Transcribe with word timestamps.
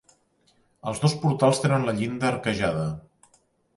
Els 0.91 1.01
dos 1.03 1.13
portals 1.25 1.61
tenen 1.67 1.87
la 1.91 1.95
llinda 1.99 2.29
arquejada. 2.33 2.89